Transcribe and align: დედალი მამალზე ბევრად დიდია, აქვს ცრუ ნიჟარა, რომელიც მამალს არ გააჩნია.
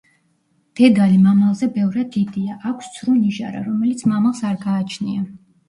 დედალი 0.79 1.19
მამალზე 1.25 1.69
ბევრად 1.75 2.09
დიდია, 2.17 2.57
აქვს 2.71 2.89
ცრუ 2.97 3.15
ნიჟარა, 3.21 3.63
რომელიც 3.71 4.05
მამალს 4.15 4.45
არ 4.53 4.61
გააჩნია. 4.69 5.25